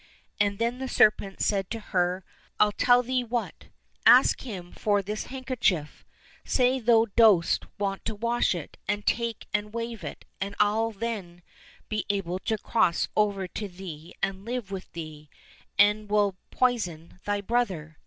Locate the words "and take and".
8.87-9.75